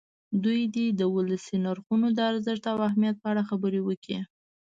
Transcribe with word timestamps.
دوی 0.43 0.61
دې 0.75 0.87
د 0.99 1.01
ولسي 1.15 1.57
نرخونو 1.65 2.07
د 2.13 2.19
ارزښت 2.31 2.63
او 2.71 2.77
اهمیت 2.87 3.15
په 3.19 3.27
اړه 3.31 3.47
خبرې 3.49 3.81
وکړي. 3.83 4.19